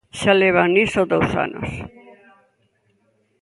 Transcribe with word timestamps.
Xa 0.19 0.33
levan 0.41 0.69
niso 0.75 1.01
dous 1.11 1.31
anos. 1.45 1.69